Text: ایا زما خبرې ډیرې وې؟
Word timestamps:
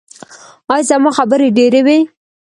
ایا 0.73 0.87
زما 0.89 1.09
خبرې 1.17 1.47
ډیرې 1.57 1.81
وې؟ 1.85 1.97